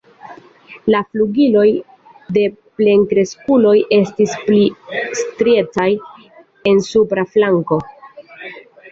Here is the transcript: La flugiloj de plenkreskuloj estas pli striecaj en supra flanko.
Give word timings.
La 0.93 0.99
flugiloj 1.09 1.65
de 2.37 2.45
plenkreskuloj 2.79 3.73
estas 3.97 4.33
pli 4.47 4.61
striecaj 5.19 5.87
en 6.71 6.81
supra 6.89 7.27
flanko. 7.35 7.79